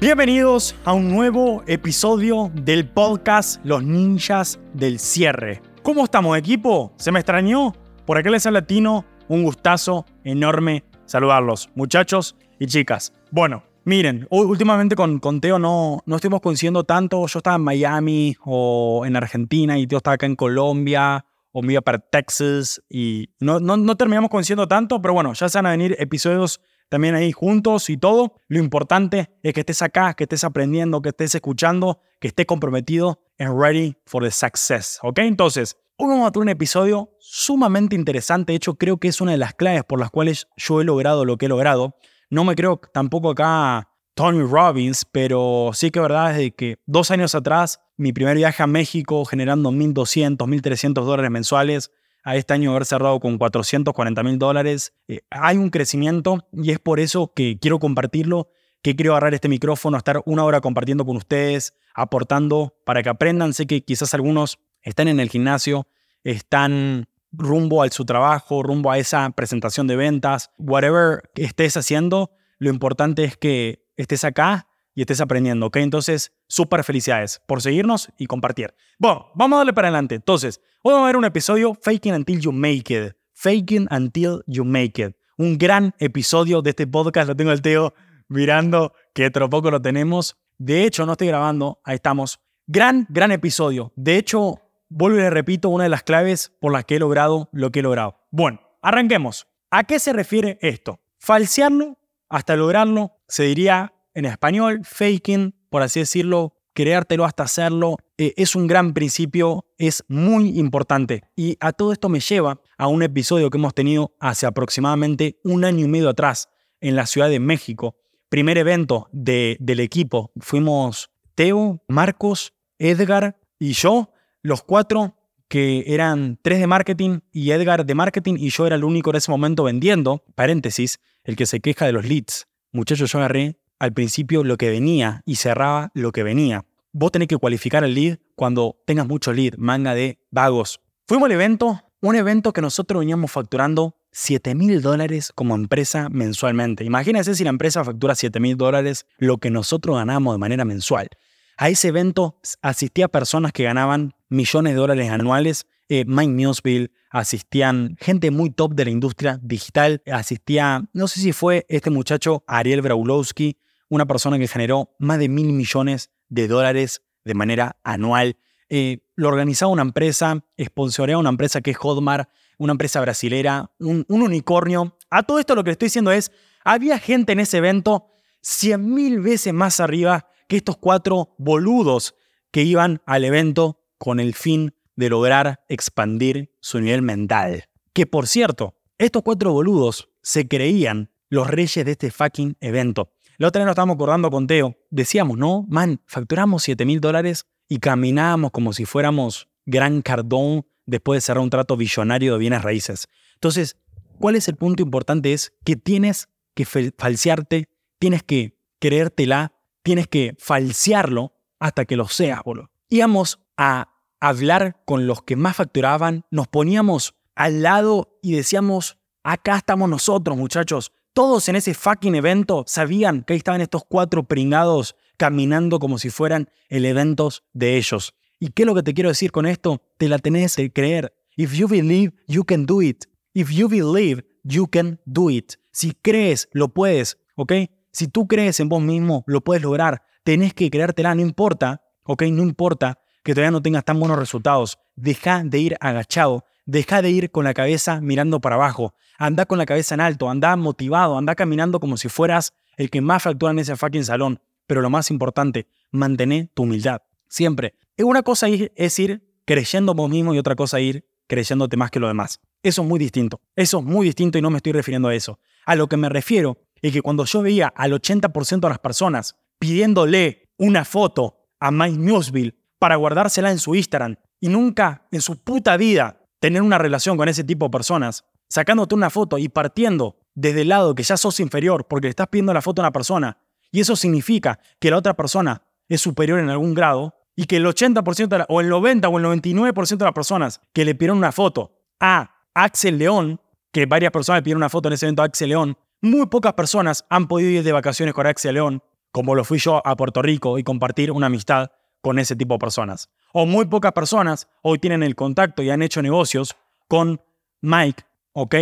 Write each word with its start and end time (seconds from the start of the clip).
Bienvenidos 0.00 0.74
a 0.86 0.94
un 0.94 1.10
nuevo 1.10 1.62
episodio 1.66 2.50
del 2.54 2.88
podcast 2.88 3.62
Los 3.66 3.84
Ninjas 3.84 4.58
del 4.72 4.98
Cierre. 4.98 5.60
¿Cómo 5.82 6.04
estamos, 6.04 6.38
equipo? 6.38 6.94
¿Se 6.96 7.12
me 7.12 7.18
extrañó? 7.18 7.74
Por 8.06 8.16
aquel 8.16 8.32
es 8.32 8.46
latino, 8.46 9.04
un 9.28 9.42
gustazo 9.42 10.06
enorme 10.24 10.84
saludarlos, 11.04 11.68
muchachos 11.74 12.34
y 12.58 12.64
chicas. 12.64 13.12
Bueno, 13.30 13.62
miren, 13.84 14.26
últimamente 14.30 14.96
con, 14.96 15.18
con 15.18 15.38
Teo 15.38 15.58
no, 15.58 16.02
no 16.06 16.16
estuvimos 16.16 16.40
coincidiendo 16.40 16.84
tanto. 16.84 17.26
Yo 17.26 17.38
estaba 17.38 17.56
en 17.56 17.62
Miami 17.62 18.34
o 18.42 19.04
en 19.04 19.16
Argentina 19.16 19.78
y 19.78 19.86
Teo 19.86 19.98
estaba 19.98 20.14
acá 20.14 20.24
en 20.24 20.34
Colombia 20.34 21.26
o 21.52 21.60
me 21.60 21.74
iba 21.74 21.82
para 21.82 21.98
Texas 21.98 22.82
y 22.88 23.28
no, 23.38 23.60
no, 23.60 23.76
no 23.76 23.96
terminamos 23.98 24.30
coincidiendo 24.30 24.66
tanto, 24.66 25.02
pero 25.02 25.12
bueno, 25.12 25.34
ya 25.34 25.50
se 25.50 25.58
van 25.58 25.66
a 25.66 25.72
venir 25.72 25.94
episodios 25.98 26.62
también 26.90 27.14
ahí 27.14 27.32
juntos 27.32 27.88
y 27.88 27.96
todo. 27.96 28.34
Lo 28.48 28.58
importante 28.58 29.30
es 29.42 29.54
que 29.54 29.60
estés 29.60 29.80
acá, 29.80 30.12
que 30.12 30.24
estés 30.24 30.44
aprendiendo, 30.44 31.00
que 31.00 31.10
estés 31.10 31.34
escuchando, 31.34 32.00
que 32.20 32.28
estés 32.28 32.44
comprometido 32.44 33.22
and 33.38 33.58
ready 33.58 33.96
for 34.04 34.22
the 34.22 34.30
success. 34.30 34.98
¿Ok? 35.02 35.20
Entonces, 35.20 35.78
hoy 35.96 36.08
vamos 36.08 36.28
a 36.28 36.32
tener 36.32 36.42
un 36.42 36.48
episodio 36.50 37.10
sumamente 37.20 37.94
interesante. 37.94 38.52
De 38.52 38.56
hecho, 38.56 38.74
creo 38.74 38.98
que 38.98 39.08
es 39.08 39.20
una 39.20 39.32
de 39.32 39.38
las 39.38 39.54
claves 39.54 39.84
por 39.84 40.00
las 40.00 40.10
cuales 40.10 40.48
yo 40.56 40.80
he 40.80 40.84
logrado 40.84 41.24
lo 41.24 41.38
que 41.38 41.46
he 41.46 41.48
logrado. 41.48 41.96
No 42.28 42.44
me 42.44 42.54
creo 42.54 42.80
tampoco 42.92 43.30
acá 43.30 43.88
Tony 44.14 44.42
Robbins, 44.42 45.06
pero 45.10 45.70
sí 45.72 45.90
que 45.90 46.00
verdad 46.00 46.38
es 46.38 46.52
que 46.54 46.76
dos 46.86 47.10
años 47.12 47.34
atrás, 47.34 47.80
mi 47.96 48.12
primer 48.12 48.36
viaje 48.36 48.62
a 48.62 48.66
México 48.66 49.24
generando 49.24 49.70
1.200, 49.70 50.36
1.300 50.36 51.04
dólares 51.04 51.30
mensuales, 51.30 51.92
a 52.22 52.36
este 52.36 52.54
año 52.54 52.70
haber 52.70 52.84
cerrado 52.84 53.20
con 53.20 53.38
440 53.38 54.22
mil 54.22 54.38
dólares. 54.38 54.92
Eh, 55.08 55.20
hay 55.30 55.56
un 55.56 55.70
crecimiento 55.70 56.46
y 56.52 56.70
es 56.70 56.78
por 56.78 57.00
eso 57.00 57.32
que 57.34 57.58
quiero 57.58 57.78
compartirlo, 57.78 58.48
que 58.82 58.96
quiero 58.96 59.12
agarrar 59.12 59.34
este 59.34 59.48
micrófono, 59.48 59.96
estar 59.96 60.22
una 60.26 60.44
hora 60.44 60.60
compartiendo 60.60 61.04
con 61.04 61.16
ustedes, 61.16 61.74
aportando 61.94 62.74
para 62.84 63.02
que 63.02 63.08
aprendan. 63.08 63.52
Sé 63.52 63.66
que 63.66 63.82
quizás 63.82 64.14
algunos 64.14 64.58
están 64.82 65.08
en 65.08 65.20
el 65.20 65.28
gimnasio, 65.28 65.86
están 66.24 67.08
rumbo 67.32 67.82
a 67.82 67.88
su 67.90 68.04
trabajo, 68.04 68.62
rumbo 68.62 68.90
a 68.90 68.98
esa 68.98 69.30
presentación 69.30 69.86
de 69.86 69.96
ventas, 69.96 70.50
whatever 70.58 71.22
estés 71.34 71.76
haciendo, 71.76 72.30
lo 72.58 72.70
importante 72.70 73.24
es 73.24 73.36
que 73.36 73.84
estés 73.96 74.24
acá 74.24 74.66
y 74.94 75.02
estés 75.02 75.20
aprendiendo, 75.20 75.66
¿ok? 75.66 75.76
Entonces, 75.76 76.32
súper 76.46 76.84
felicidades 76.84 77.40
por 77.46 77.62
seguirnos 77.62 78.10
y 78.18 78.26
compartir. 78.26 78.74
Bueno, 78.98 79.28
vamos 79.34 79.56
a 79.56 79.60
darle 79.60 79.72
para 79.72 79.88
adelante. 79.88 80.16
Entonces, 80.16 80.60
hoy 80.82 80.92
vamos 80.92 81.04
a 81.04 81.08
ver 81.08 81.16
un 81.16 81.24
episodio 81.24 81.74
Faking 81.80 82.14
Until 82.14 82.40
You 82.40 82.52
Make 82.52 83.06
It. 83.06 83.16
Faking 83.32 83.88
Until 83.90 84.42
You 84.46 84.64
Make 84.64 85.02
It. 85.02 85.16
Un 85.38 85.56
gran 85.56 85.94
episodio 85.98 86.60
de 86.62 86.70
este 86.70 86.86
podcast. 86.86 87.28
Lo 87.28 87.36
tengo 87.36 87.52
el 87.52 87.62
Teo 87.62 87.94
mirando, 88.28 88.92
que 89.14 89.26
otro 89.26 89.48
poco 89.48 89.70
lo 89.70 89.80
tenemos. 89.80 90.36
De 90.58 90.84
hecho, 90.84 91.06
no 91.06 91.12
estoy 91.12 91.28
grabando, 91.28 91.80
ahí 91.84 91.94
estamos. 91.94 92.40
Gran, 92.66 93.06
gran 93.08 93.32
episodio. 93.32 93.92
De 93.96 94.16
hecho, 94.16 94.60
vuelvo 94.88 95.18
y 95.18 95.22
le 95.22 95.30
repito 95.30 95.70
una 95.70 95.84
de 95.84 95.90
las 95.90 96.02
claves 96.02 96.52
por 96.60 96.72
las 96.72 96.84
que 96.84 96.96
he 96.96 96.98
logrado 96.98 97.48
lo 97.52 97.70
que 97.70 97.80
he 97.80 97.82
logrado. 97.82 98.18
Bueno, 98.30 98.60
arranquemos. 98.82 99.46
¿A 99.70 99.84
qué 99.84 99.98
se 99.98 100.12
refiere 100.12 100.58
esto? 100.60 101.00
Falsearlo 101.18 101.98
hasta 102.28 102.56
lograrlo 102.56 103.16
se 103.26 103.44
diría 103.44 103.92
en 104.14 104.24
español, 104.24 104.80
faking, 104.84 105.54
por 105.68 105.82
así 105.82 106.00
decirlo, 106.00 106.54
creértelo 106.72 107.24
hasta 107.24 107.42
hacerlo, 107.42 107.96
eh, 108.18 108.32
es 108.36 108.54
un 108.54 108.66
gran 108.66 108.94
principio, 108.94 109.66
es 109.78 110.04
muy 110.08 110.58
importante. 110.58 111.22
Y 111.36 111.56
a 111.60 111.72
todo 111.72 111.92
esto 111.92 112.08
me 112.08 112.20
lleva 112.20 112.60
a 112.78 112.86
un 112.86 113.02
episodio 113.02 113.50
que 113.50 113.58
hemos 113.58 113.74
tenido 113.74 114.14
hace 114.20 114.46
aproximadamente 114.46 115.38
un 115.44 115.64
año 115.64 115.84
y 115.84 115.88
medio 115.88 116.08
atrás 116.08 116.48
en 116.80 116.96
la 116.96 117.06
Ciudad 117.06 117.28
de 117.28 117.40
México. 117.40 117.96
Primer 118.28 118.58
evento 118.58 119.08
de, 119.12 119.56
del 119.60 119.80
equipo. 119.80 120.32
Fuimos 120.38 121.10
Teo, 121.34 121.82
Marcos, 121.88 122.54
Edgar 122.78 123.38
y 123.58 123.72
yo, 123.72 124.12
los 124.42 124.62
cuatro 124.62 125.16
que 125.48 125.84
eran 125.88 126.38
tres 126.40 126.60
de 126.60 126.68
marketing 126.68 127.20
y 127.32 127.50
Edgar 127.50 127.84
de 127.84 127.94
marketing 127.94 128.36
y 128.38 128.50
yo 128.50 128.66
era 128.66 128.76
el 128.76 128.84
único 128.84 129.10
en 129.10 129.16
ese 129.16 129.32
momento 129.32 129.64
vendiendo, 129.64 130.24
paréntesis, 130.36 131.00
el 131.24 131.34
que 131.34 131.44
se 131.44 131.60
queja 131.60 131.86
de 131.86 131.92
los 131.92 132.06
leads. 132.06 132.46
Muchachos, 132.72 133.10
yo 133.10 133.18
agarré 133.18 133.59
al 133.80 133.92
principio 133.92 134.44
lo 134.44 134.56
que 134.56 134.70
venía 134.70 135.22
y 135.26 135.36
cerraba 135.36 135.90
lo 135.94 136.12
que 136.12 136.22
venía. 136.22 136.64
Vos 136.92 137.10
tenés 137.10 137.28
que 137.28 137.38
cualificar 137.38 137.82
el 137.82 137.94
lead 137.94 138.18
cuando 138.36 138.76
tengas 138.84 139.08
mucho 139.08 139.32
lead, 139.32 139.54
manga 139.56 139.94
de 139.94 140.18
vagos. 140.30 140.80
Fuimos 141.08 141.26
al 141.26 141.32
evento, 141.32 141.80
un 142.00 142.14
evento 142.14 142.52
que 142.52 142.60
nosotros 142.60 143.00
veníamos 143.00 143.32
facturando 143.32 143.96
7 144.12 144.54
mil 144.54 144.82
dólares 144.82 145.32
como 145.34 145.54
empresa 145.54 146.08
mensualmente. 146.10 146.84
Imagínense 146.84 147.34
si 147.34 147.42
la 147.42 147.50
empresa 147.50 147.82
factura 147.84 148.14
7 148.14 148.38
mil 148.38 148.56
dólares, 148.56 149.06
lo 149.18 149.38
que 149.38 149.50
nosotros 149.50 149.96
ganamos 149.96 150.34
de 150.34 150.38
manera 150.38 150.64
mensual. 150.64 151.08
A 151.56 151.68
ese 151.68 151.88
evento 151.88 152.38
asistía 152.62 153.08
personas 153.08 153.52
que 153.52 153.64
ganaban 153.64 154.14
millones 154.28 154.74
de 154.74 154.78
dólares 154.78 155.10
anuales. 155.10 155.66
Eh, 155.88 156.04
Mike 156.06 156.32
Millsville, 156.32 156.90
asistían 157.10 157.96
gente 158.00 158.30
muy 158.30 158.50
top 158.50 158.74
de 158.74 158.84
la 158.84 158.90
industria 158.90 159.40
digital, 159.42 160.02
asistía, 160.10 160.84
no 160.92 161.08
sé 161.08 161.20
si 161.20 161.32
fue 161.32 161.66
este 161.68 161.90
muchacho 161.90 162.44
Ariel 162.46 162.80
Braulowski, 162.80 163.56
una 163.90 164.06
persona 164.06 164.38
que 164.38 164.48
generó 164.48 164.94
más 164.98 165.18
de 165.18 165.28
mil 165.28 165.52
millones 165.52 166.10
de 166.30 166.48
dólares 166.48 167.02
de 167.24 167.34
manera 167.34 167.76
anual. 167.84 168.38
Eh, 168.70 169.00
lo 169.16 169.28
organizaba 169.28 169.72
una 169.72 169.82
empresa, 169.82 170.42
sponsoreaba 170.58 171.20
una 171.20 171.28
empresa 171.28 171.60
que 171.60 171.72
es 171.72 171.76
Hotmart, 171.76 172.30
una 172.56 172.72
empresa 172.72 173.00
brasilera, 173.00 173.72
un, 173.78 174.06
unicornio. 174.08 174.96
A 175.10 175.24
todo 175.24 175.38
esto 175.38 175.54
lo 175.54 175.64
que 175.64 175.70
le 175.70 175.72
estoy 175.72 175.86
diciendo 175.86 176.12
es, 176.12 176.30
había 176.64 176.98
gente 176.98 177.32
en 177.32 177.40
ese 177.40 177.58
evento 177.58 178.06
100 178.42 178.94
mil 178.94 179.20
veces 179.20 179.52
más 179.52 179.80
arriba 179.80 180.28
que 180.46 180.56
estos 180.56 180.76
cuatro 180.76 181.34
boludos 181.38 182.14
que 182.52 182.62
iban 182.62 183.02
al 183.06 183.24
evento 183.24 183.82
con 183.98 184.20
el 184.20 184.34
fin 184.34 184.74
de 184.94 185.08
lograr 185.08 185.64
expandir 185.68 186.54
su 186.60 186.80
nivel 186.80 187.02
mental. 187.02 187.64
Que 187.92 188.06
por 188.06 188.28
cierto, 188.28 188.76
estos 188.98 189.22
cuatro 189.22 189.52
boludos 189.52 190.10
se 190.22 190.46
creían 190.46 191.10
los 191.28 191.48
reyes 191.48 191.84
de 191.84 191.92
este 191.92 192.10
fucking 192.10 192.56
evento. 192.60 193.12
La 193.40 193.48
otra 193.48 193.60
vez 193.60 193.64
nos 193.68 193.72
estábamos 193.72 193.94
acordando 193.94 194.30
con 194.30 194.46
Teo. 194.46 194.76
Decíamos, 194.90 195.38
no, 195.38 195.64
man, 195.66 196.02
facturamos 196.04 196.62
7 196.62 196.84
mil 196.84 197.00
dólares 197.00 197.46
y 197.70 197.78
caminábamos 197.78 198.50
como 198.50 198.74
si 198.74 198.84
fuéramos 198.84 199.48
Gran 199.64 200.02
Cardón 200.02 200.66
después 200.84 201.16
de 201.16 201.20
cerrar 201.22 201.42
un 201.42 201.48
trato 201.48 201.74
billonario 201.78 202.34
de 202.34 202.38
bienes 202.38 202.60
raíces. 202.60 203.08
Entonces, 203.32 203.78
¿cuál 204.18 204.36
es 204.36 204.46
el 204.48 204.56
punto 204.56 204.82
importante? 204.82 205.32
Es 205.32 205.54
que 205.64 205.74
tienes 205.74 206.28
que 206.54 206.66
falsearte, 206.66 207.70
tienes 207.98 208.22
que 208.22 208.58
creértela, 208.78 209.54
tienes 209.82 210.06
que 210.06 210.36
falsearlo 210.38 211.32
hasta 211.58 211.86
que 211.86 211.96
lo 211.96 212.08
seas, 212.08 212.42
boludo. 212.44 212.70
Íbamos 212.90 213.40
a 213.56 213.88
hablar 214.20 214.82
con 214.84 215.06
los 215.06 215.22
que 215.22 215.36
más 215.36 215.56
facturaban, 215.56 216.26
nos 216.30 216.46
poníamos 216.46 217.14
al 217.36 217.62
lado 217.62 218.18
y 218.20 218.32
decíamos, 218.32 218.98
acá 219.22 219.56
estamos 219.56 219.88
nosotros, 219.88 220.36
muchachos. 220.36 220.92
Todos 221.12 221.48
en 221.48 221.56
ese 221.56 221.74
fucking 221.74 222.14
evento 222.14 222.64
sabían 222.68 223.24
que 223.24 223.32
ahí 223.32 223.38
estaban 223.38 223.60
estos 223.60 223.82
cuatro 223.84 224.22
pringados 224.22 224.94
caminando 225.16 225.80
como 225.80 225.98
si 225.98 226.08
fueran 226.08 226.48
el 226.68 226.84
evento 226.84 227.30
de 227.52 227.76
ellos. 227.76 228.14
¿Y 228.38 228.50
qué 228.50 228.62
es 228.62 228.66
lo 228.66 228.76
que 228.76 228.84
te 228.84 228.94
quiero 228.94 229.10
decir 229.10 229.32
con 229.32 229.44
esto? 229.44 229.82
Te 229.98 230.08
la 230.08 230.18
tenés 230.18 230.54
que 230.54 230.72
creer. 230.72 231.12
If 231.36 231.52
you 231.54 231.66
believe, 231.66 232.14
you 232.28 232.44
can 232.44 232.64
do 232.64 232.80
it. 232.80 233.06
If 233.34 233.50
you 233.50 233.68
believe, 233.68 234.24
you 234.44 234.68
can 234.68 235.00
do 235.04 235.30
it. 235.30 235.54
Si 235.72 235.92
crees, 235.92 236.48
lo 236.52 236.68
puedes, 236.68 237.18
¿ok? 237.34 237.52
Si 237.90 238.06
tú 238.06 238.28
crees 238.28 238.60
en 238.60 238.68
vos 238.68 238.80
mismo, 238.80 239.24
lo 239.26 239.40
puedes 239.40 239.64
lograr. 239.64 240.02
Tenés 240.22 240.54
que 240.54 240.70
creértela, 240.70 241.14
no 241.16 241.22
importa, 241.22 241.82
¿ok? 242.04 242.22
No 242.30 242.42
importa 242.42 243.00
que 243.24 243.34
todavía 243.34 243.50
no 243.50 243.62
tengas 243.62 243.84
tan 243.84 243.98
buenos 243.98 244.18
resultados. 244.18 244.78
Deja 244.94 245.42
de 245.44 245.58
ir 245.58 245.76
agachado 245.80 246.44
Deja 246.70 247.02
de 247.02 247.10
ir 247.10 247.32
con 247.32 247.42
la 247.42 247.52
cabeza 247.52 248.00
mirando 248.00 248.40
para 248.40 248.54
abajo. 248.54 248.94
Anda 249.18 249.44
con 249.44 249.58
la 249.58 249.66
cabeza 249.66 249.96
en 249.96 250.00
alto, 250.00 250.30
anda 250.30 250.54
motivado, 250.54 251.18
anda 251.18 251.34
caminando 251.34 251.80
como 251.80 251.96
si 251.96 252.08
fueras 252.08 252.52
el 252.76 252.90
que 252.90 253.00
más 253.00 253.24
factura 253.24 253.50
en 253.50 253.58
ese 253.58 253.74
fucking 253.74 254.04
salón. 254.04 254.40
Pero 254.68 254.80
lo 254.80 254.88
más 254.88 255.10
importante, 255.10 255.66
mantén 255.90 256.48
tu 256.54 256.62
humildad. 256.62 257.02
Siempre. 257.26 257.74
Una 257.98 258.22
cosa 258.22 258.46
es 258.48 258.98
ir 259.00 259.20
creyendo 259.44 259.94
vos 259.94 260.08
mismo 260.08 260.32
y 260.32 260.38
otra 260.38 260.54
cosa 260.54 260.78
es 260.78 260.94
ir 260.94 261.08
creyéndote 261.26 261.76
más 261.76 261.90
que 261.90 261.98
lo 261.98 262.06
demás. 262.06 262.38
Eso 262.62 262.82
es 262.82 262.88
muy 262.88 263.00
distinto. 263.00 263.40
Eso 263.56 263.80
es 263.80 263.84
muy 263.84 264.06
distinto 264.06 264.38
y 264.38 264.42
no 264.42 264.50
me 264.50 264.58
estoy 264.58 264.70
refiriendo 264.70 265.08
a 265.08 265.14
eso. 265.16 265.40
A 265.66 265.74
lo 265.74 265.88
que 265.88 265.96
me 265.96 266.08
refiero 266.08 266.58
es 266.80 266.92
que 266.92 267.02
cuando 267.02 267.24
yo 267.24 267.42
veía 267.42 267.66
al 267.66 267.94
80% 267.94 268.60
de 268.60 268.68
las 268.68 268.78
personas 268.78 269.34
pidiéndole 269.58 270.52
una 270.56 270.84
foto 270.84 271.48
a 271.58 271.72
Mike 271.72 271.98
Newsville 271.98 272.54
para 272.78 272.94
guardársela 272.94 273.50
en 273.50 273.58
su 273.58 273.74
Instagram 273.74 274.14
y 274.38 274.48
nunca 274.50 275.08
en 275.10 275.20
su 275.20 275.36
puta 275.42 275.76
vida 275.76 276.19
tener 276.40 276.62
una 276.62 276.78
relación 276.78 277.16
con 277.16 277.28
ese 277.28 277.44
tipo 277.44 277.66
de 277.66 277.70
personas, 277.70 278.24
sacándote 278.48 278.94
una 278.94 279.10
foto 279.10 279.38
y 279.38 279.48
partiendo 279.48 280.16
desde 280.34 280.62
el 280.62 280.68
lado 280.68 280.94
que 280.94 281.02
ya 281.02 281.16
sos 281.16 281.38
inferior 281.38 281.86
porque 281.86 282.06
le 282.06 282.10
estás 282.10 282.28
pidiendo 282.28 282.52
la 282.52 282.62
foto 282.62 282.82
a 282.82 282.86
una 282.86 282.92
persona, 282.92 283.38
y 283.70 283.80
eso 283.80 283.94
significa 283.94 284.58
que 284.80 284.90
la 284.90 284.96
otra 284.96 285.14
persona 285.14 285.62
es 285.88 286.00
superior 286.00 286.40
en 286.40 286.50
algún 286.50 286.74
grado, 286.74 287.14
y 287.36 287.44
que 287.44 287.56
el 287.56 287.66
80% 287.66 288.46
o 288.48 288.60
el 288.60 288.68
90 288.68 289.08
o 289.08 289.18
el 289.18 289.24
99% 289.24 289.96
de 289.96 290.04
las 290.04 290.12
personas 290.12 290.60
que 290.72 290.84
le 290.84 290.94
pidieron 290.94 291.18
una 291.18 291.32
foto 291.32 291.72
a 292.00 292.34
Axel 292.54 292.98
León, 292.98 293.40
que 293.72 293.86
varias 293.86 294.12
personas 294.12 294.38
le 294.38 294.42
pidieron 294.42 294.60
una 294.60 294.68
foto 294.68 294.88
en 294.88 294.94
ese 294.94 295.06
evento 295.06 295.22
a 295.22 295.26
Axel 295.26 295.50
León, 295.50 295.78
muy 296.02 296.26
pocas 296.26 296.54
personas 296.54 297.04
han 297.08 297.28
podido 297.28 297.50
ir 297.50 297.62
de 297.62 297.72
vacaciones 297.72 298.14
con 298.14 298.26
Axel 298.26 298.54
León, 298.54 298.82
como 299.12 299.34
lo 299.34 299.44
fui 299.44 299.58
yo 299.58 299.86
a 299.86 299.96
Puerto 299.96 300.22
Rico 300.22 300.58
y 300.58 300.64
compartir 300.64 301.12
una 301.12 301.26
amistad 301.26 301.70
con 302.00 302.18
ese 302.18 302.36
tipo 302.36 302.54
de 302.54 302.58
personas. 302.58 303.10
O 303.32 303.46
muy 303.46 303.66
pocas 303.66 303.92
personas 303.92 304.48
hoy 304.62 304.78
tienen 304.78 305.02
el 305.02 305.14
contacto 305.14 305.62
y 305.62 305.70
han 305.70 305.82
hecho 305.82 306.02
negocios 306.02 306.56
con 306.88 307.20
Mike, 307.60 308.02
¿ok? 308.32 308.54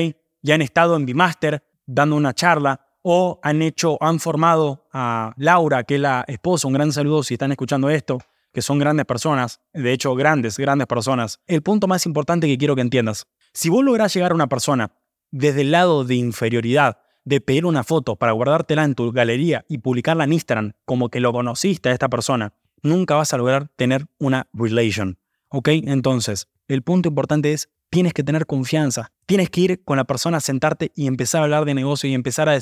Ya 0.43 0.55
han 0.55 0.63
estado 0.63 0.97
en 0.97 1.07
Bimaster 1.07 1.63
dando 1.87 2.17
una 2.17 2.35
charla 2.35 2.81
o 3.03 3.41
han 3.43 3.63
hecho, 3.63 3.97
han 4.03 4.21
formado 4.21 4.87
a 4.93 5.33
Laura, 5.39 5.85
que 5.85 5.95
es 5.95 6.01
la 6.01 6.25
esposa, 6.29 6.69
un 6.69 6.75
gran 6.75 6.93
saludo 6.93 7.23
si 7.23 7.35
están 7.35 7.51
escuchando 7.51 7.89
esto, 7.89 8.19
que 8.53 8.61
son 8.61 8.79
grandes 8.79 9.07
personas, 9.07 9.61
de 9.73 9.93
hecho 9.93 10.15
grandes, 10.15 10.59
grandes 10.59 10.87
personas. 10.87 11.41
El 11.47 11.63
punto 11.63 11.87
más 11.87 12.05
importante 12.05 12.47
que 12.47 12.59
quiero 12.59 12.75
que 12.75 12.83
entiendas, 12.83 13.27
si 13.55 13.71
vos 13.71 13.83
lográs 13.83 14.13
llegar 14.13 14.33
a 14.33 14.35
una 14.35 14.49
persona 14.49 14.93
desde 15.31 15.63
el 15.63 15.71
lado 15.71 16.05
de 16.05 16.17
inferioridad, 16.17 16.99
de 17.25 17.41
pedir 17.41 17.65
una 17.65 17.85
foto 17.85 18.17
para 18.17 18.33
guardártela 18.33 18.85
en 18.85 18.95
tu 18.95 19.13
galería 19.13 19.65
y 19.69 19.79
publicarla 19.79 20.25
en 20.25 20.33
Instagram 20.33 20.73
como 20.85 21.09
que 21.09 21.21
lo 21.21 21.33
conociste 21.33 21.89
a 21.89 21.93
esta 21.93 22.09
persona, 22.09 22.53
nunca 22.83 23.15
vas 23.15 23.33
a 23.33 23.37
lograr 23.37 23.69
tener 23.77 24.07
una 24.19 24.49
relation. 24.53 25.19
¿Ok? 25.49 25.69
Entonces, 25.69 26.49
el 26.69 26.83
punto 26.83 27.09
importante 27.09 27.53
es, 27.53 27.71
tienes 27.91 28.13
que 28.13 28.23
tener 28.23 28.47
confianza. 28.47 29.13
Tienes 29.27 29.51
que 29.51 29.61
ir 29.61 29.85
con 29.85 29.97
la 29.97 30.05
persona 30.05 30.39
a 30.39 30.41
sentarte 30.41 30.93
y 30.95 31.07
empezar 31.07 31.41
a 31.41 31.45
hablar 31.45 31.65
de 31.65 31.75
negocio 31.75 32.09
y 32.09 32.15
empezar 32.15 32.49
a, 32.49 32.59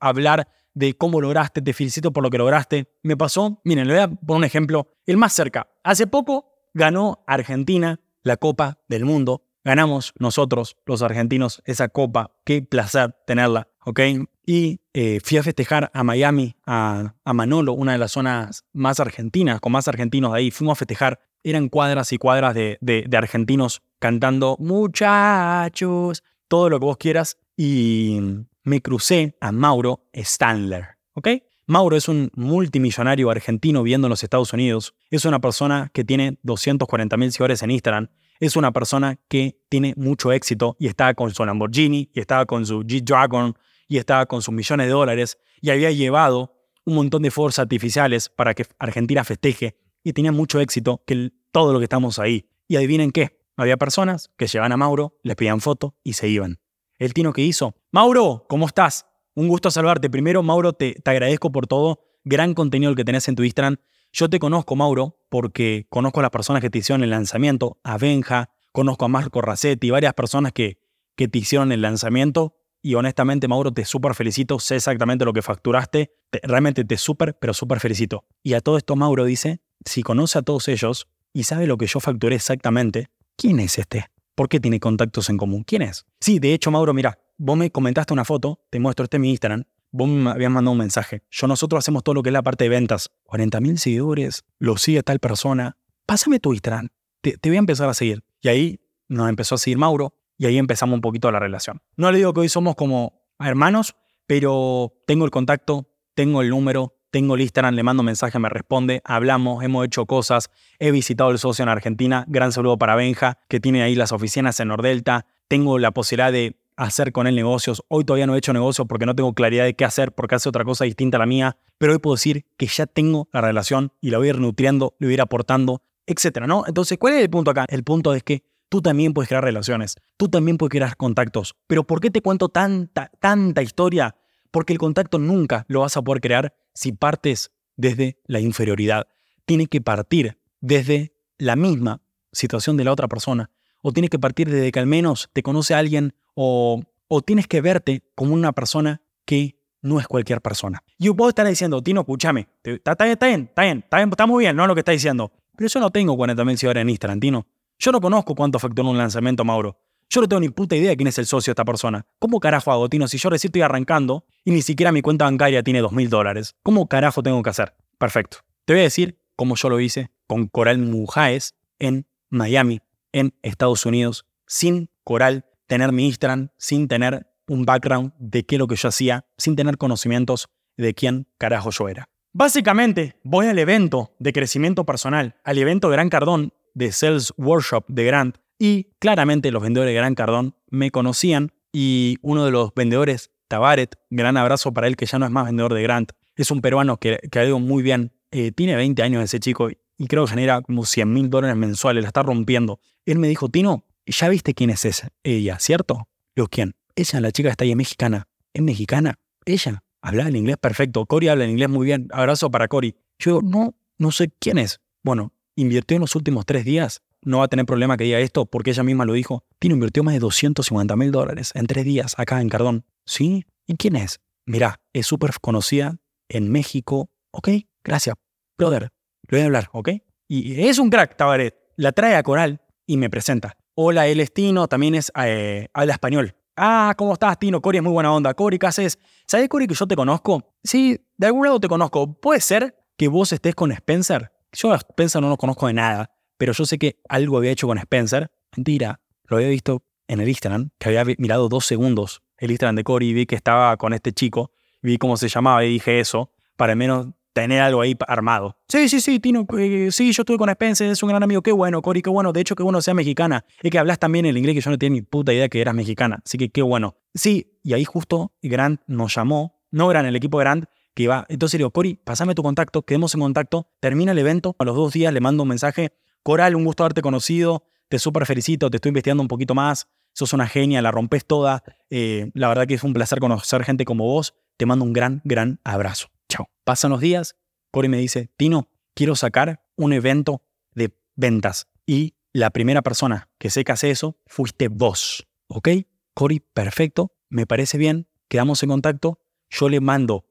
hablar 0.00 0.48
de 0.74 0.94
cómo 0.94 1.20
lograste, 1.20 1.60
te 1.60 1.72
felicito 1.72 2.12
por 2.12 2.22
lo 2.22 2.30
que 2.30 2.38
lograste. 2.38 2.88
Me 3.02 3.16
pasó, 3.16 3.60
miren, 3.64 3.88
le 3.88 3.94
voy 3.94 4.02
a 4.02 4.08
poner 4.08 4.38
un 4.38 4.44
ejemplo, 4.44 4.88
el 5.06 5.16
más 5.16 5.32
cerca. 5.32 5.68
Hace 5.82 6.06
poco 6.06 6.52
ganó 6.74 7.24
Argentina 7.26 8.00
la 8.22 8.36
Copa 8.36 8.78
del 8.88 9.04
Mundo. 9.04 9.42
Ganamos 9.64 10.14
nosotros, 10.18 10.76
los 10.86 11.02
argentinos, 11.02 11.62
esa 11.64 11.88
copa. 11.88 12.32
Qué 12.44 12.62
placer 12.62 13.14
tenerla, 13.26 13.68
¿ok? 13.88 14.00
Y 14.44 14.80
eh, 14.92 15.18
fui 15.24 15.38
a 15.38 15.42
festejar 15.42 15.90
a 15.94 16.04
Miami, 16.04 16.54
a, 16.66 17.14
Manolo, 17.24 17.72
una 17.72 17.92
de 17.92 17.98
las 17.98 18.12
zonas 18.12 18.64
más 18.74 19.00
argentinas, 19.00 19.60
con 19.60 19.72
más 19.72 19.88
argentinos 19.88 20.32
de 20.32 20.38
ahí. 20.38 20.50
Fuimos 20.50 20.72
a 20.72 20.78
festejar. 20.78 21.20
Eran 21.42 21.68
cuadras 21.68 22.12
y 22.12 22.18
cuadras 22.18 22.54
de, 22.54 22.76
de 22.80 23.16
argentinos 23.16 23.80
cantando 23.98 24.56
muchachos, 24.58 26.22
todo 26.48 26.68
lo 26.68 26.78
que 26.78 26.84
vos 26.84 26.96
quieras. 26.98 27.38
Y 27.56 28.20
me 28.62 28.82
crucé 28.82 29.36
a 29.40 29.52
Mauro 29.52 30.04
Standler, 30.14 30.98
¿ok? 31.14 31.28
Mauro 31.66 31.96
es 31.96 32.08
un 32.08 32.30
multimillonario 32.34 33.30
argentino 33.30 33.82
viviendo 33.82 34.06
en 34.06 34.10
los 34.10 34.22
Estados 34.22 34.52
Unidos. 34.52 34.94
Es 35.10 35.24
una 35.24 35.38
persona 35.40 35.90
que 35.94 36.04
tiene 36.04 36.38
240 36.42 37.16
mil 37.16 37.32
seguidores 37.32 37.62
en 37.62 37.70
Instagram. 37.70 38.08
Es 38.40 38.56
una 38.56 38.72
persona 38.72 39.18
que 39.28 39.58
tiene 39.68 39.94
mucho 39.96 40.32
éxito 40.32 40.76
y 40.78 40.88
estaba 40.88 41.14
con 41.14 41.32
su 41.32 41.44
Lamborghini, 41.44 42.10
y 42.14 42.20
estaba 42.20 42.44
con 42.44 42.66
su 42.66 42.82
G-Dragon, 42.82 43.56
y 43.88 43.96
estaba 43.96 44.26
con 44.26 44.42
sus 44.42 44.54
millones 44.54 44.86
de 44.86 44.92
dólares 44.92 45.38
y 45.60 45.70
había 45.70 45.90
llevado 45.90 46.54
un 46.84 46.94
montón 46.94 47.22
de 47.22 47.30
fuerzas 47.30 47.64
artificiales 47.64 48.28
para 48.28 48.54
que 48.54 48.66
Argentina 48.78 49.24
festeje 49.24 49.76
y 50.04 50.12
tenía 50.12 50.32
mucho 50.32 50.60
éxito 50.60 51.02
que 51.06 51.32
todo 51.50 51.72
lo 51.72 51.78
que 51.78 51.84
estamos 51.84 52.18
ahí. 52.18 52.48
Y 52.68 52.76
adivinen 52.76 53.10
qué, 53.10 53.40
había 53.56 53.76
personas 53.76 54.30
que 54.36 54.46
llevaban 54.46 54.72
a 54.72 54.76
Mauro, 54.76 55.18
les 55.22 55.36
pedían 55.36 55.60
foto 55.60 55.96
y 56.04 56.12
se 56.12 56.28
iban. 56.28 56.60
El 56.98 57.14
Tino 57.14 57.32
que 57.32 57.42
hizo, 57.42 57.74
Mauro, 57.90 58.46
¿cómo 58.48 58.66
estás? 58.66 59.06
Un 59.34 59.48
gusto 59.48 59.70
saludarte. 59.70 60.10
Primero, 60.10 60.42
Mauro, 60.42 60.72
te, 60.72 60.94
te 60.94 61.10
agradezco 61.10 61.50
por 61.52 61.66
todo. 61.66 62.00
Gran 62.24 62.54
contenido 62.54 62.90
el 62.90 62.96
que 62.96 63.04
tenés 63.04 63.28
en 63.28 63.36
tu 63.36 63.44
Instagram. 63.44 63.76
Yo 64.12 64.28
te 64.28 64.38
conozco, 64.38 64.74
Mauro, 64.74 65.18
porque 65.28 65.86
conozco 65.90 66.20
a 66.20 66.22
las 66.22 66.30
personas 66.30 66.60
que 66.62 66.70
te 66.70 66.78
hicieron 66.78 67.04
el 67.04 67.10
lanzamiento, 67.10 67.78
a 67.84 67.98
Benja, 67.98 68.50
conozco 68.72 69.04
a 69.04 69.08
Marco 69.08 69.40
Racetti, 69.40 69.90
varias 69.90 70.14
personas 70.14 70.52
que, 70.52 70.78
que 71.14 71.28
te 71.28 71.38
hicieron 71.38 71.72
el 71.72 71.82
lanzamiento 71.82 72.57
y 72.82 72.94
honestamente, 72.94 73.48
Mauro, 73.48 73.72
te 73.72 73.84
súper 73.84 74.14
felicito. 74.14 74.58
Sé 74.58 74.76
exactamente 74.76 75.24
lo 75.24 75.32
que 75.32 75.42
facturaste. 75.42 76.12
realmente 76.42 76.84
te 76.84 76.96
súper, 76.96 77.36
pero 77.38 77.54
súper 77.54 77.80
felicito. 77.80 78.24
Y 78.42 78.54
a 78.54 78.60
todo 78.60 78.76
esto, 78.76 78.96
Mauro 78.96 79.24
dice, 79.24 79.60
si 79.84 80.02
conoce 80.02 80.38
a 80.38 80.42
todos 80.42 80.68
ellos 80.68 81.08
y 81.32 81.44
sabe 81.44 81.66
lo 81.66 81.76
que 81.76 81.86
yo 81.86 82.00
facturé 82.00 82.36
exactamente, 82.36 83.10
¿quién 83.36 83.60
es 83.60 83.78
este? 83.78 84.06
¿Por 84.34 84.48
qué 84.48 84.60
tiene 84.60 84.78
contactos 84.78 85.30
en 85.30 85.36
común? 85.36 85.64
¿Quién 85.64 85.82
es? 85.82 86.06
Sí, 86.20 86.38
de 86.38 86.54
hecho, 86.54 86.70
Mauro, 86.70 86.94
mira, 86.94 87.18
vos 87.36 87.56
me 87.56 87.70
comentaste 87.70 88.12
una 88.12 88.24
foto, 88.24 88.60
te 88.70 88.78
muestro 88.78 89.04
este 89.04 89.16
en 89.16 89.22
mi 89.22 89.30
Instagram. 89.30 89.64
Vos 89.90 90.08
me 90.08 90.30
habías 90.30 90.50
mandado 90.50 90.72
un 90.72 90.78
mensaje. 90.78 91.22
Yo, 91.30 91.46
nosotros 91.46 91.78
hacemos 91.78 92.04
todo 92.04 92.14
lo 92.14 92.22
que 92.22 92.28
es 92.28 92.34
la 92.34 92.42
parte 92.42 92.64
de 92.64 92.70
ventas. 92.70 93.10
40.000 93.24 93.76
seguidores, 93.78 94.44
lo 94.58 94.76
sigue 94.76 95.02
tal 95.02 95.18
persona. 95.18 95.76
Pásame 96.06 96.38
tu 96.38 96.52
Instagram. 96.52 96.88
Te, 97.22 97.36
te 97.38 97.48
voy 97.48 97.56
a 97.56 97.58
empezar 97.58 97.88
a 97.88 97.94
seguir. 97.94 98.22
Y 98.40 98.48
ahí 98.48 98.80
nos 99.08 99.28
empezó 99.28 99.54
a 99.54 99.58
seguir 99.58 99.78
Mauro 99.78 100.14
y 100.38 100.46
ahí 100.46 100.56
empezamos 100.56 100.94
un 100.94 101.00
poquito 101.00 101.30
la 101.30 101.40
relación. 101.40 101.82
No 101.96 102.10
le 102.10 102.18
digo 102.18 102.32
que 102.32 102.40
hoy 102.40 102.48
somos 102.48 102.76
como 102.76 103.20
hermanos, 103.40 103.96
pero 104.26 104.94
tengo 105.06 105.24
el 105.24 105.30
contacto, 105.30 105.88
tengo 106.14 106.42
el 106.42 106.50
número, 106.50 106.94
tengo 107.10 107.34
el 107.34 107.40
Instagram, 107.40 107.74
le 107.74 107.82
mando 107.82 108.02
mensaje, 108.02 108.38
me 108.38 108.48
responde, 108.48 109.00
hablamos, 109.04 109.64
hemos 109.64 109.84
hecho 109.84 110.06
cosas, 110.06 110.50
he 110.78 110.90
visitado 110.90 111.30
el 111.30 111.38
socio 111.38 111.62
en 111.62 111.68
Argentina, 111.68 112.24
gran 112.28 112.52
saludo 112.52 112.78
para 112.78 112.94
Benja, 112.94 113.38
que 113.48 113.60
tiene 113.60 113.82
ahí 113.82 113.94
las 113.94 114.12
oficinas 114.12 114.60
en 114.60 114.68
Nordelta, 114.68 115.26
tengo 115.48 115.78
la 115.78 115.90
posibilidad 115.90 116.30
de 116.30 116.56
hacer 116.76 117.10
con 117.10 117.26
él 117.26 117.34
negocios, 117.34 117.82
hoy 117.88 118.04
todavía 118.04 118.26
no 118.26 118.34
he 118.34 118.38
hecho 118.38 118.52
negocios 118.52 118.86
porque 118.86 119.06
no 119.06 119.14
tengo 119.14 119.32
claridad 119.32 119.64
de 119.64 119.74
qué 119.74 119.84
hacer, 119.84 120.12
porque 120.12 120.36
hace 120.36 120.48
otra 120.48 120.64
cosa 120.64 120.84
distinta 120.84 121.16
a 121.16 121.20
la 121.20 121.26
mía, 121.26 121.56
pero 121.78 121.92
hoy 121.92 121.98
puedo 121.98 122.14
decir 122.14 122.46
que 122.56 122.66
ya 122.66 122.86
tengo 122.86 123.28
la 123.32 123.40
relación 123.40 123.92
y 124.00 124.10
la 124.10 124.18
voy 124.18 124.28
a 124.28 124.30
ir 124.30 124.38
nutriendo, 124.38 124.94
le 124.98 125.06
voy 125.06 125.12
a 125.12 125.14
ir 125.14 125.20
aportando, 125.20 125.82
etcétera, 126.06 126.46
¿no? 126.46 126.64
Entonces, 126.66 126.98
¿cuál 126.98 127.14
es 127.14 127.22
el 127.22 127.30
punto 127.30 127.50
acá? 127.50 127.66
El 127.68 127.82
punto 127.82 128.14
es 128.14 128.22
que 128.22 128.44
Tú 128.68 128.82
también 128.82 129.14
puedes 129.14 129.28
crear 129.28 129.42
relaciones, 129.42 129.96
tú 130.16 130.28
también 130.28 130.58
puedes 130.58 130.70
crear 130.70 130.96
contactos. 130.96 131.56
Pero 131.66 131.84
¿por 131.84 132.00
qué 132.00 132.10
te 132.10 132.20
cuento 132.20 132.48
tanta, 132.48 133.10
tanta 133.18 133.62
historia? 133.62 134.16
Porque 134.50 134.72
el 134.72 134.78
contacto 134.78 135.18
nunca 135.18 135.64
lo 135.68 135.80
vas 135.80 135.96
a 135.96 136.02
poder 136.02 136.20
crear 136.20 136.54
si 136.74 136.92
partes 136.92 137.50
desde 137.76 138.18
la 138.26 138.40
inferioridad. 138.40 139.06
Tiene 139.46 139.66
que 139.66 139.80
partir 139.80 140.38
desde 140.60 141.14
la 141.38 141.56
misma 141.56 142.02
situación 142.32 142.76
de 142.76 142.84
la 142.84 142.92
otra 142.92 143.08
persona. 143.08 143.50
O 143.80 143.92
tienes 143.92 144.10
que 144.10 144.18
partir 144.18 144.50
desde 144.50 144.72
que 144.72 144.80
al 144.80 144.86
menos 144.86 145.30
te 145.32 145.42
conoce 145.42 145.74
alguien 145.74 146.14
o, 146.34 146.82
o 147.06 147.22
tienes 147.22 147.46
que 147.46 147.60
verte 147.60 148.02
como 148.14 148.34
una 148.34 148.52
persona 148.52 149.00
que 149.24 149.58
no 149.82 150.00
es 150.00 150.06
cualquier 150.06 150.40
persona. 150.40 150.82
Yo 150.98 151.14
puedo 151.14 151.28
estar 151.28 151.46
diciendo, 151.46 151.82
Tino, 151.82 152.00
escúchame, 152.00 152.48
está, 152.62 152.94
bien, 153.04 153.12
está 153.12 153.26
bien, 153.26 153.50
está 153.52 153.96
bien, 153.96 154.08
está 154.10 154.26
muy 154.26 154.44
bien, 154.44 154.56
no 154.56 154.66
lo 154.66 154.74
que 154.74 154.80
está 154.80 154.92
diciendo. 154.92 155.32
Pero 155.56 155.68
yo 155.68 155.80
no 155.80 155.90
tengo 155.90 156.16
40.000 156.16 156.56
seguidores 156.56 156.82
en 156.82 156.90
Instagram, 156.90 157.20
Tino. 157.20 157.46
Yo 157.80 157.92
no 157.92 158.00
conozco 158.00 158.34
cuánto 158.34 158.58
facturó 158.58 158.90
un 158.90 158.98
lanzamiento, 158.98 159.44
Mauro. 159.44 159.78
Yo 160.10 160.20
no 160.20 160.28
tengo 160.28 160.40
ni 160.40 160.48
puta 160.48 160.74
idea 160.74 160.90
de 160.90 160.96
quién 160.96 161.06
es 161.06 161.18
el 161.18 161.26
socio 161.26 161.50
de 161.50 161.52
esta 161.52 161.64
persona. 161.64 162.04
¿Cómo 162.18 162.40
carajo 162.40 162.72
hago, 162.72 162.88
Tino, 162.88 163.06
si 163.06 163.18
yo 163.18 163.30
recién 163.30 163.50
estoy 163.50 163.62
arrancando 163.62 164.24
y 164.44 164.50
ni 164.50 164.62
siquiera 164.62 164.90
mi 164.90 165.00
cuenta 165.00 165.26
bancaria 165.26 165.62
tiene 165.62 165.80
dos 165.80 165.92
mil 165.92 166.10
dólares? 166.10 166.56
¿Cómo 166.64 166.88
carajo 166.88 167.22
tengo 167.22 167.40
que 167.42 167.50
hacer? 167.50 167.74
Perfecto. 167.98 168.38
Te 168.64 168.72
voy 168.72 168.80
a 168.80 168.84
decir 168.84 169.20
cómo 169.36 169.54
yo 169.54 169.68
lo 169.68 169.78
hice 169.78 170.10
con 170.26 170.48
Coral 170.48 170.78
Mujaes 170.78 171.54
en 171.78 172.06
Miami, 172.30 172.80
en 173.12 173.32
Estados 173.42 173.86
Unidos, 173.86 174.26
sin 174.46 174.90
Coral 175.04 175.44
tener 175.66 175.92
mi 175.92 176.06
Instagram, 176.06 176.48
sin 176.56 176.88
tener 176.88 177.28
un 177.46 177.64
background 177.64 178.12
de 178.18 178.44
qué 178.44 178.56
es 178.56 178.58
lo 178.58 178.66
que 178.66 178.76
yo 178.76 178.88
hacía, 178.88 179.26
sin 179.36 179.54
tener 179.54 179.78
conocimientos 179.78 180.48
de 180.76 180.94
quién 180.94 181.28
carajo 181.38 181.70
yo 181.70 181.88
era. 181.88 182.08
Básicamente, 182.32 183.16
voy 183.24 183.46
al 183.46 183.58
evento 183.58 184.14
de 184.18 184.32
crecimiento 184.32 184.84
personal, 184.84 185.36
al 185.44 185.58
evento 185.58 185.88
Gran 185.88 186.08
Cardón, 186.08 186.52
de 186.78 186.92
Sales 186.92 187.32
Workshop 187.36 187.84
de 187.88 188.04
Grant 188.04 188.38
y 188.58 188.84
claramente 188.98 189.50
los 189.50 189.62
vendedores 189.62 189.90
de 189.90 189.96
Gran 189.96 190.14
Cardón 190.14 190.54
me 190.70 190.90
conocían 190.90 191.52
y 191.72 192.18
uno 192.22 192.44
de 192.44 192.50
los 192.50 192.72
vendedores, 192.74 193.30
Tabaret, 193.48 193.96
gran 194.10 194.36
abrazo 194.36 194.72
para 194.72 194.86
él 194.86 194.96
que 194.96 195.06
ya 195.06 195.18
no 195.18 195.26
es 195.26 195.32
más 195.32 195.46
vendedor 195.46 195.74
de 195.74 195.82
Grant, 195.82 196.12
es 196.36 196.50
un 196.50 196.60
peruano 196.60 196.98
que, 196.98 197.18
que 197.30 197.38
ha 197.38 197.44
ido 197.44 197.58
muy 197.58 197.82
bien, 197.82 198.12
eh, 198.30 198.52
tiene 198.52 198.76
20 198.76 199.02
años 199.02 199.24
ese 199.24 199.40
chico 199.40 199.68
y 199.70 200.06
creo 200.06 200.24
que 200.24 200.30
genera 200.30 200.62
como 200.62 200.84
100 200.84 201.12
mil 201.12 201.28
dólares 201.28 201.56
mensuales, 201.56 202.02
la 202.02 202.08
está 202.08 202.22
rompiendo. 202.22 202.78
Él 203.04 203.18
me 203.18 203.28
dijo, 203.28 203.48
Tino, 203.48 203.84
ya 204.06 204.28
viste 204.28 204.54
quién 204.54 204.70
es 204.70 204.84
esa? 204.84 205.08
Ella, 205.24 205.58
¿cierto? 205.58 206.08
Yo, 206.36 206.46
¿quién? 206.46 206.76
Ella, 206.94 207.20
la 207.20 207.32
chica 207.32 207.50
está 207.50 207.64
ahí, 207.64 207.74
mexicana. 207.74 208.28
¿Es 208.52 208.62
mexicana? 208.62 209.18
Ella. 209.44 209.82
Habla 210.00 210.28
el 210.28 210.36
inglés 210.36 210.56
perfecto. 210.58 211.04
Cory 211.06 211.28
habla 211.28 211.44
el 211.44 211.50
inglés 211.50 211.68
muy 211.68 211.84
bien. 211.84 212.08
Abrazo 212.12 212.50
para 212.50 212.68
Cory. 212.68 212.94
Yo 213.18 213.40
digo, 213.40 213.42
no, 213.42 213.74
no 213.98 214.12
sé 214.12 214.30
quién 214.38 214.58
es. 214.58 214.80
Bueno, 215.02 215.32
invirtió 215.58 215.96
en 215.96 216.02
los 216.02 216.14
últimos 216.14 216.46
tres 216.46 216.64
días, 216.64 217.02
no 217.22 217.38
va 217.38 217.44
a 217.44 217.48
tener 217.48 217.66
problema 217.66 217.96
que 217.96 218.04
diga 218.04 218.20
esto 218.20 218.46
porque 218.46 218.70
ella 218.70 218.84
misma 218.84 219.04
lo 219.04 219.12
dijo. 219.12 219.42
Tino 219.58 219.74
invirtió 219.74 220.04
más 220.04 220.14
de 220.14 220.20
250 220.20 220.94
mil 220.96 221.10
dólares 221.10 221.50
en 221.54 221.66
tres 221.66 221.84
días 221.84 222.14
acá 222.16 222.40
en 222.40 222.48
Cardón. 222.48 222.84
¿Sí? 223.04 223.44
¿Y 223.66 223.74
quién 223.76 223.96
es? 223.96 224.20
Mirá, 224.46 224.80
es 224.92 225.06
súper 225.06 225.32
conocida 225.40 225.96
en 226.28 226.50
México. 226.50 227.10
Ok, 227.32 227.48
gracias. 227.82 228.14
Brother, 228.56 228.90
le 229.28 229.38
voy 229.38 229.40
a 229.40 229.44
hablar, 229.46 229.68
¿ok? 229.72 229.90
Y 230.28 230.62
es 230.62 230.78
un 230.78 230.90
crack, 230.90 231.16
Tabaret. 231.16 231.54
La 231.76 231.92
trae 231.92 232.14
a 232.14 232.22
Coral 232.22 232.60
y 232.86 232.96
me 232.96 233.10
presenta. 233.10 233.56
Hola, 233.74 234.06
él 234.06 234.20
es 234.20 234.32
Tino, 234.32 234.68
también 234.68 234.94
es, 234.94 235.10
eh, 235.24 235.68
habla 235.72 235.94
español. 235.94 236.34
Ah, 236.56 236.94
¿cómo 236.96 237.12
estás, 237.12 237.38
Tino? 237.38 237.60
Cori 237.60 237.78
es 237.78 237.84
muy 237.84 237.92
buena 237.92 238.12
onda. 238.12 238.34
Cori, 238.34 238.58
¿qué 238.58 238.66
haces? 238.66 238.98
¿Sabes, 239.26 239.48
Cori, 239.48 239.66
que 239.66 239.74
yo 239.74 239.86
te 239.86 239.96
conozco? 239.96 240.54
Sí, 240.62 241.00
de 241.16 241.26
algún 241.26 241.46
lado 241.46 241.60
te 241.60 241.68
conozco. 241.68 242.20
¿Puede 242.20 242.40
ser 242.40 242.76
que 242.96 243.08
vos 243.08 243.32
estés 243.32 243.54
con 243.54 243.70
Spencer? 243.72 244.32
Yo 244.60 244.72
a 244.72 244.76
Spencer 244.76 245.22
no 245.22 245.28
lo 245.28 245.36
conozco 245.36 245.68
de 245.68 245.72
nada, 245.72 246.10
pero 246.36 246.52
yo 246.52 246.66
sé 246.66 246.78
que 246.78 246.98
algo 247.08 247.36
había 247.38 247.52
hecho 247.52 247.68
con 247.68 247.78
Spencer. 247.78 248.28
Mentira, 248.56 249.00
lo 249.26 249.36
había 249.36 249.50
visto 249.50 249.84
en 250.08 250.20
el 250.20 250.28
Instagram, 250.28 250.70
que 250.78 250.88
había 250.88 251.14
mirado 251.16 251.48
dos 251.48 251.64
segundos 251.64 252.22
el 252.38 252.50
Instagram 252.50 252.74
de 252.74 252.82
Cory 252.82 253.08
y 253.08 253.12
vi 253.12 253.26
que 253.26 253.36
estaba 253.36 253.76
con 253.76 253.92
este 253.92 254.12
chico, 254.12 254.50
vi 254.82 254.98
cómo 254.98 255.16
se 255.16 255.28
llamaba 255.28 255.64
y 255.64 255.74
dije 255.74 256.00
eso, 256.00 256.32
para 256.56 256.72
al 256.72 256.78
menos 256.78 257.06
tener 257.32 257.60
algo 257.60 257.82
ahí 257.82 257.96
armado. 258.08 258.58
Sí, 258.68 258.88
sí, 258.88 259.00
sí, 259.00 259.20
Tino, 259.20 259.46
eh, 259.56 259.90
sí, 259.92 260.10
yo 260.10 260.22
estuve 260.22 260.38
con 260.38 260.48
Spencer, 260.48 260.90
es 260.90 261.02
un 261.04 261.08
gran 261.10 261.22
amigo, 261.22 261.40
qué 261.40 261.52
bueno, 261.52 261.80
Cory, 261.80 262.02
qué 262.02 262.10
bueno, 262.10 262.32
de 262.32 262.40
hecho, 262.40 262.56
qué 262.56 262.64
bueno 262.64 262.80
sea 262.80 262.94
mexicana. 262.94 263.44
Es 263.62 263.70
que 263.70 263.78
hablas 263.78 264.00
también 264.00 264.26
el 264.26 264.36
inglés 264.36 264.56
que 264.56 264.60
yo 264.60 264.70
no 264.70 264.78
tenía 264.78 265.00
ni 265.00 265.02
puta 265.02 265.32
idea 265.32 265.48
que 265.48 265.60
eras 265.60 265.74
mexicana, 265.74 266.20
así 266.24 266.36
que 266.36 266.48
qué 266.48 266.62
bueno. 266.62 266.96
Sí, 267.14 267.58
y 267.62 267.74
ahí 267.74 267.84
justo 267.84 268.32
Grant 268.42 268.80
nos 268.88 269.14
llamó, 269.14 269.60
no 269.70 269.86
Grant, 269.86 270.08
el 270.08 270.16
equipo 270.16 270.38
Grant, 270.38 270.64
que 270.98 271.04
entonces 271.28 271.54
le 271.54 271.58
digo, 271.58 271.70
Cory, 271.70 271.94
pasame 271.94 272.34
tu 272.34 272.42
contacto, 272.42 272.82
quedemos 272.82 273.14
en 273.14 273.20
contacto, 273.20 273.68
termina 273.78 274.10
el 274.10 274.18
evento, 274.18 274.56
a 274.58 274.64
los 274.64 274.74
dos 274.74 274.92
días 274.92 275.12
le 275.12 275.20
mando 275.20 275.44
un 275.44 275.48
mensaje, 275.48 275.92
Coral, 276.24 276.56
un 276.56 276.64
gusto 276.64 276.82
haberte 276.82 277.02
conocido, 277.02 277.62
te 277.88 278.00
súper 278.00 278.26
felicito, 278.26 278.68
te 278.68 278.78
estoy 278.78 278.90
investigando 278.90 279.22
un 279.22 279.28
poquito 279.28 279.54
más, 279.54 279.86
sos 280.12 280.32
una 280.32 280.48
genia, 280.48 280.82
la 280.82 280.90
rompes 280.90 281.24
toda, 281.24 281.62
eh, 281.88 282.32
la 282.34 282.48
verdad 282.48 282.66
que 282.66 282.74
es 282.74 282.82
un 282.82 282.94
placer 282.94 283.20
conocer 283.20 283.62
gente 283.62 283.84
como 283.84 284.06
vos, 284.06 284.34
te 284.56 284.66
mando 284.66 284.84
un 284.84 284.92
gran, 284.92 285.20
gran 285.22 285.60
abrazo. 285.62 286.08
Chao. 286.28 286.48
Pasan 286.64 286.90
los 286.90 287.00
días, 287.00 287.36
Cory 287.70 287.88
me 287.88 287.98
dice, 287.98 288.32
Tino, 288.36 288.68
quiero 288.94 289.14
sacar 289.14 289.62
un 289.76 289.92
evento 289.92 290.42
de 290.74 290.92
ventas. 291.14 291.68
Y 291.86 292.14
la 292.32 292.50
primera 292.50 292.82
persona 292.82 293.28
que 293.38 293.50
sé 293.50 293.62
que 293.62 293.70
hace 293.70 293.92
eso 293.92 294.18
fuiste 294.26 294.66
vos. 294.66 295.28
¿Ok? 295.46 295.68
Cory, 296.14 296.40
perfecto, 296.40 297.12
me 297.28 297.46
parece 297.46 297.78
bien, 297.78 298.08
quedamos 298.26 298.64
en 298.64 298.70
contacto. 298.70 299.20
Yo 299.48 299.68
le 299.68 299.80
mando 299.80 300.26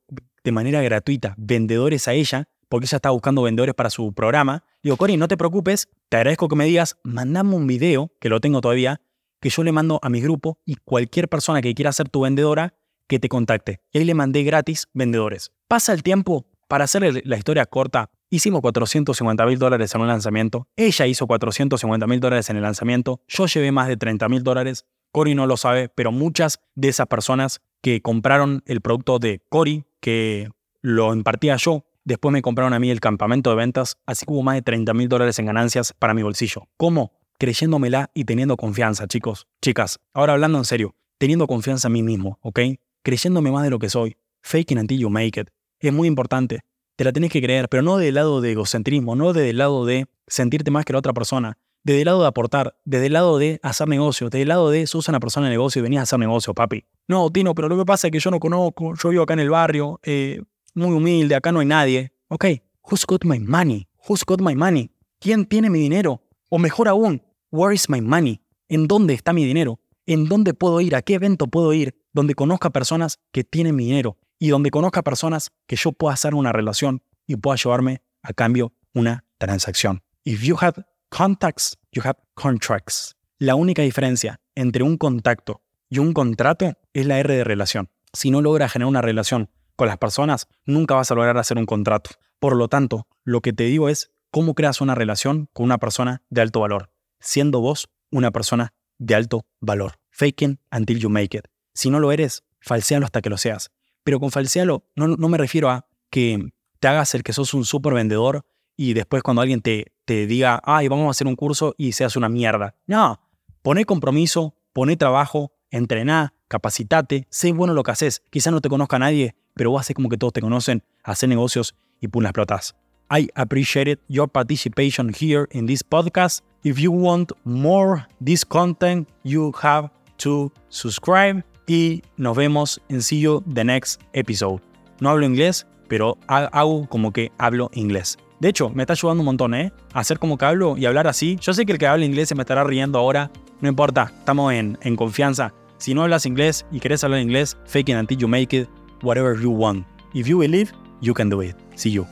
de 0.47 0.53
manera 0.53 0.81
gratuita 0.81 1.35
vendedores 1.37 2.07
a 2.07 2.13
ella, 2.13 2.47
porque 2.69 2.85
ella 2.85 2.95
está 2.95 3.09
buscando 3.09 3.41
vendedores 3.41 3.75
para 3.75 3.89
su 3.89 4.13
programa. 4.13 4.63
Digo, 4.81 4.95
Cory, 4.95 5.17
no 5.17 5.27
te 5.27 5.35
preocupes, 5.35 5.89
te 6.07 6.15
agradezco 6.15 6.47
que 6.47 6.55
me 6.55 6.63
digas, 6.63 6.97
mandame 7.03 7.53
un 7.53 7.67
video, 7.67 8.13
que 8.21 8.29
lo 8.29 8.39
tengo 8.39 8.61
todavía, 8.61 9.01
que 9.41 9.49
yo 9.49 9.61
le 9.63 9.73
mando 9.73 9.99
a 10.01 10.09
mi 10.09 10.21
grupo 10.21 10.57
y 10.65 10.75
cualquier 10.75 11.27
persona 11.27 11.61
que 11.61 11.75
quiera 11.75 11.91
ser 11.91 12.07
tu 12.07 12.21
vendedora, 12.21 12.75
que 13.09 13.19
te 13.19 13.27
contacte. 13.27 13.81
Y 13.91 13.97
ahí 13.97 14.05
le 14.05 14.13
mandé 14.13 14.43
gratis 14.43 14.87
vendedores. 14.93 15.51
Pasa 15.67 15.91
el 15.91 16.01
tiempo, 16.01 16.47
para 16.69 16.85
hacer 16.85 17.25
la 17.25 17.37
historia 17.37 17.65
corta, 17.65 18.09
hicimos 18.29 18.61
450 18.61 19.45
mil 19.45 19.59
dólares 19.59 19.93
en 19.95 20.01
un 20.01 20.07
lanzamiento, 20.07 20.69
ella 20.77 21.07
hizo 21.07 21.27
450 21.27 22.07
mil 22.07 22.21
dólares 22.21 22.49
en 22.49 22.55
el 22.55 22.63
lanzamiento, 22.63 23.19
yo 23.27 23.47
llevé 23.47 23.73
más 23.73 23.89
de 23.89 23.97
30 23.97 24.29
mil 24.29 24.43
dólares, 24.43 24.85
Cory 25.11 25.35
no 25.35 25.45
lo 25.45 25.57
sabe, 25.57 25.89
pero 25.89 26.13
muchas 26.13 26.59
de 26.75 26.87
esas 26.87 27.07
personas 27.07 27.61
que 27.81 28.01
compraron 28.01 28.63
el 28.65 28.81
producto 28.81 29.19
de 29.19 29.41
Cory, 29.49 29.85
que 29.99 30.49
lo 30.81 31.13
impartía 31.13 31.55
yo, 31.57 31.85
después 32.03 32.31
me 32.31 32.41
compraron 32.41 32.73
a 32.73 32.79
mí 32.79 32.89
el 32.89 32.99
campamento 32.99 33.49
de 33.49 33.55
ventas, 33.55 33.97
así 34.05 34.25
que 34.25 34.31
hubo 34.31 34.43
más 34.43 34.55
de 34.55 34.61
30 34.61 34.93
mil 34.93 35.09
dólares 35.09 35.39
en 35.39 35.45
ganancias 35.45 35.93
para 35.93 36.13
mi 36.13 36.23
bolsillo. 36.23 36.67
¿Cómo? 36.77 37.11
Creyéndomela 37.39 38.09
y 38.13 38.25
teniendo 38.25 38.57
confianza, 38.57 39.07
chicos. 39.07 39.47
Chicas, 39.61 39.99
ahora 40.13 40.33
hablando 40.33 40.57
en 40.57 40.65
serio, 40.65 40.95
teniendo 41.17 41.47
confianza 41.47 41.87
en 41.87 41.93
mí 41.93 42.03
mismo, 42.03 42.39
¿ok? 42.41 42.59
Creyéndome 43.03 43.51
más 43.51 43.63
de 43.63 43.69
lo 43.69 43.79
que 43.79 43.89
soy. 43.89 44.17
Faking 44.41 44.79
until 44.79 44.99
you 44.99 45.09
make 45.09 45.39
it 45.39 45.49
es 45.79 45.93
muy 45.93 46.07
importante. 46.07 46.61
Te 46.95 47.03
la 47.03 47.11
tenés 47.11 47.31
que 47.31 47.41
creer, 47.41 47.69
pero 47.69 47.83
no 47.83 47.97
del 47.97 48.15
lado 48.15 48.41
de 48.41 48.51
egocentrismo, 48.51 49.15
no 49.15 49.33
desde 49.33 49.51
el 49.51 49.57
lado 49.57 49.85
de 49.85 50.07
sentirte 50.25 50.71
más 50.71 50.85
que 50.85 50.93
la 50.93 50.99
otra 50.99 51.13
persona, 51.13 51.57
desde 51.87 52.01
el 52.01 52.05
lado 52.07 52.21
de 52.21 52.27
aportar, 52.27 52.75
desde 52.83 53.05
el 53.05 53.13
lado 53.13 53.37
de 53.37 53.61
hacer 53.63 53.87
negocio, 53.87 54.27
desde 54.27 54.41
el 54.41 54.49
lado 54.49 54.69
de 54.69 54.85
sos 54.87 55.07
una 55.07 55.21
persona 55.21 55.47
de 55.47 55.51
negocio 55.51 55.79
y 55.79 55.83
venís 55.83 55.99
a 55.99 56.01
hacer 56.01 56.19
negocio, 56.19 56.53
papi. 56.53 56.83
No, 57.07 57.29
Tino, 57.29 57.55
pero 57.55 57.69
lo 57.69 57.77
que 57.77 57.85
pasa 57.85 58.07
es 58.07 58.11
que 58.11 58.19
yo 58.19 58.29
no 58.29 58.41
conozco, 58.41 58.93
yo 59.01 59.09
vivo 59.09 59.23
acá 59.23 59.35
en 59.35 59.39
el 59.39 59.49
barrio, 59.49 59.97
eh, 60.03 60.41
muy 60.73 60.93
humilde, 60.93 61.33
acá 61.33 61.53
no 61.53 61.61
hay 61.61 61.65
nadie. 61.65 62.11
Ok, 62.27 62.45
who's 62.83 63.05
got 63.05 63.23
my 63.23 63.39
money? 63.39 63.87
Who's 64.05 64.25
got 64.25 64.41
my 64.41 64.53
money? 64.53 64.91
¿Quién 65.21 65.45
tiene 65.45 65.69
mi 65.69 65.79
dinero? 65.79 66.21
O 66.49 66.59
mejor 66.59 66.89
aún, 66.89 67.21
where 67.51 67.73
is 67.73 67.89
my 67.89 68.01
money? 68.01 68.41
¿En 68.67 68.89
dónde 68.89 69.13
está 69.13 69.31
mi 69.31 69.45
dinero? 69.45 69.79
¿En 70.05 70.25
dónde 70.25 70.53
puedo 70.53 70.81
ir? 70.81 70.93
¿A 70.93 71.01
qué 71.01 71.13
evento 71.13 71.47
puedo 71.47 71.71
ir? 71.71 71.95
Donde 72.11 72.35
conozca 72.35 72.69
personas 72.69 73.17
que 73.31 73.45
tienen 73.45 73.77
mi 73.77 73.85
dinero 73.85 74.17
y 74.39 74.49
donde 74.49 74.71
conozca 74.71 75.03
personas 75.03 75.53
que 75.65 75.77
yo 75.77 75.93
pueda 75.93 76.15
hacer 76.15 76.35
una 76.35 76.51
relación 76.51 77.01
y 77.27 77.37
pueda 77.37 77.55
llevarme 77.55 78.01
a 78.23 78.33
cambio 78.33 78.73
una 78.93 79.23
transacción. 79.37 80.01
If 80.25 80.43
you 80.43 80.57
have 80.59 80.83
contacts, 81.09 81.77
you 81.91 82.01
have 82.03 82.17
contracts. 82.33 83.15
La 83.39 83.55
única 83.55 83.81
diferencia 83.81 84.39
entre 84.55 84.83
un 84.83 84.97
contacto 84.97 85.61
y 85.89 85.99
un 85.99 86.13
contrato 86.13 86.73
es 86.93 87.05
la 87.05 87.19
R 87.19 87.35
de 87.35 87.43
relación. 87.43 87.89
Si 88.13 88.31
no 88.31 88.41
logras 88.41 88.71
generar 88.71 88.89
una 88.89 89.01
relación 89.01 89.49
con 89.75 89.87
las 89.87 89.97
personas, 89.97 90.47
nunca 90.65 90.95
vas 90.95 91.11
a 91.11 91.15
lograr 91.15 91.37
hacer 91.37 91.57
un 91.57 91.65
contrato. 91.65 92.11
Por 92.39 92.55
lo 92.55 92.67
tanto, 92.67 93.07
lo 93.23 93.41
que 93.41 93.53
te 93.53 93.65
digo 93.65 93.89
es 93.89 94.11
cómo 94.31 94.55
creas 94.55 94.81
una 94.81 94.95
relación 94.95 95.49
con 95.53 95.65
una 95.65 95.77
persona 95.77 96.23
de 96.29 96.41
alto 96.41 96.59
valor, 96.61 96.91
siendo 97.19 97.61
vos 97.61 97.89
una 98.11 98.31
persona 98.31 98.73
de 98.97 99.15
alto 99.15 99.45
valor. 99.59 99.99
Faking 100.09 100.59
until 100.71 100.99
you 100.99 101.09
make 101.09 101.37
it. 101.37 101.47
Si 101.73 101.89
no 101.89 101.99
lo 101.99 102.11
eres, 102.11 102.43
falséalo 102.59 103.05
hasta 103.05 103.21
que 103.21 103.29
lo 103.29 103.37
seas. 103.37 103.71
Pero 104.03 104.19
con 104.19 104.31
falsealo 104.31 104.85
no, 104.95 105.07
no 105.07 105.29
me 105.29 105.37
refiero 105.37 105.69
a 105.69 105.87
que 106.09 106.49
te 106.79 106.87
hagas 106.87 107.13
el 107.13 107.23
que 107.23 107.33
sos 107.33 107.53
un 107.53 107.65
súper 107.65 107.93
vendedor 107.93 108.45
y 108.75 108.93
después 108.93 109.21
cuando 109.21 109.41
alguien 109.41 109.61
te, 109.61 109.93
te 110.07 110.25
diga, 110.25 110.61
ay, 110.63 110.87
vamos 110.87 111.07
a 111.07 111.11
hacer 111.11 111.27
un 111.27 111.35
curso 111.35 111.75
y 111.77 111.91
seas 111.91 112.15
una 112.15 112.29
mierda. 112.29 112.75
No, 112.87 113.19
poné 113.61 113.83
compromiso, 113.83 114.55
poné 114.71 114.95
trabajo, 114.95 115.51
entrená, 115.69 116.33
capacitate, 116.47 117.27
sé 117.29 117.51
bueno 117.51 117.73
lo 117.73 117.83
que 117.83 117.91
haces. 117.91 118.23
Quizás 118.29 118.53
no 118.53 118.61
te 118.61 118.69
conozca 118.69 118.97
nadie, 118.97 119.35
pero 119.53 119.71
vos 119.71 119.81
haces 119.81 119.95
como 119.95 120.07
que 120.07 120.17
todos 120.17 120.31
te 120.31 120.39
conocen, 120.39 120.81
hacer 121.03 121.27
negocios 121.27 121.75
y 121.99 122.07
pum, 122.07 122.23
las 122.23 122.29
explotas. 122.29 122.75
I 123.11 123.29
appreciate 123.35 123.99
your 124.07 124.29
participation 124.29 125.09
here 125.13 125.45
in 125.51 125.65
this 125.65 125.83
podcast. 125.83 126.41
If 126.63 126.77
you 126.79 126.93
want 126.93 127.33
more 127.43 128.07
this 128.23 128.45
content, 128.45 129.09
you 129.23 129.51
have 129.61 129.89
to 130.19 130.53
subscribe 130.69 131.43
y 131.67 132.01
nos 132.15 132.37
vemos 132.37 132.81
en 132.87 133.01
See 133.01 133.19
You 133.19 133.43
the 133.53 133.65
Next 133.65 134.01
Episode. 134.13 134.61
No 135.01 135.09
hablo 135.09 135.25
inglés, 135.25 135.67
pero 135.89 136.17
hago 136.27 136.87
como 136.87 137.11
que 137.11 137.33
hablo 137.37 137.69
inglés. 137.73 138.17
De 138.39 138.49
hecho, 138.49 138.69
me 138.69 138.83
está 138.83 138.93
ayudando 138.93 139.21
un 139.21 139.25
montón, 139.25 139.53
¿eh? 139.55 139.71
hacer 139.93 140.19
como 140.19 140.37
que 140.37 140.45
hablo 140.45 140.77
y 140.77 140.85
hablar 140.85 141.07
así. 141.07 141.37
Yo 141.41 141.53
sé 141.53 141.65
que 141.65 141.71
el 141.71 141.79
que 141.79 141.87
habla 141.87 142.05
inglés 142.05 142.29
se 142.29 142.35
me 142.35 142.43
estará 142.43 142.63
riendo 142.63 142.99
ahora. 142.99 143.31
No 143.61 143.67
importa, 143.67 144.13
estamos 144.19 144.53
en, 144.53 144.77
en 144.81 144.95
confianza. 144.95 145.53
Si 145.77 145.93
no 145.93 146.03
hablas 146.03 146.25
inglés 146.25 146.65
y 146.71 146.79
querés 146.79 147.03
hablar 147.03 147.21
inglés, 147.21 147.57
fake 147.65 147.89
it 147.89 147.95
until 147.95 148.17
you 148.17 148.27
make 148.27 148.55
it, 148.55 148.69
whatever 149.01 149.39
you 149.39 149.51
want. 149.51 149.85
If 150.13 150.27
you 150.27 150.39
believe, 150.39 150.71
you 151.01 151.13
can 151.13 151.29
do 151.29 151.41
it. 151.41 151.55
See 151.75 151.91
you. 151.91 152.05